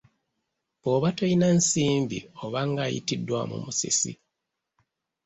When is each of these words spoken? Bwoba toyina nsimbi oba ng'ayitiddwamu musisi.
Bwoba 0.81 1.09
toyina 1.17 1.47
nsimbi 1.57 2.17
oba 2.43 2.59
ng'ayitiddwamu 2.69 3.55
musisi. 3.65 4.11